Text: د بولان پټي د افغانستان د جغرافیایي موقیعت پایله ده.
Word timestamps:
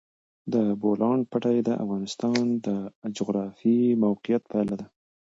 د 0.53 0.55
بولان 0.81 1.19
پټي 1.31 1.57
د 1.67 1.69
افغانستان 1.83 2.43
د 2.65 2.67
جغرافیایي 3.15 3.89
موقیعت 4.03 4.43
پایله 4.51 4.75
ده. 4.81 4.87